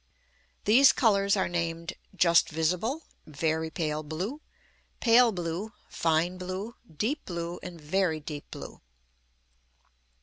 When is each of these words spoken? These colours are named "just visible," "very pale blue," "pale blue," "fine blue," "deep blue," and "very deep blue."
These 0.65 0.93
colours 0.93 1.37
are 1.37 1.47
named 1.47 1.93
"just 2.15 2.49
visible," 2.49 3.03
"very 3.27 3.69
pale 3.69 4.01
blue," 4.01 4.41
"pale 4.99 5.31
blue," 5.31 5.73
"fine 5.89 6.39
blue," 6.39 6.73
"deep 6.91 7.23
blue," 7.23 7.59
and 7.61 7.79
"very 7.79 8.19
deep 8.19 8.49
blue." 8.49 8.81